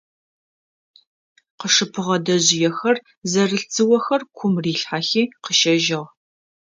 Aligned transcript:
Къышыпыгъэ 1.59 2.17
дэжъыехэр 2.25 2.97
зэрылъ 3.31 3.65
дзыохэр 3.69 4.21
кум 4.37 4.53
рилъхьэхи 4.63 5.23
къыщэжьыгъ. 5.43 6.07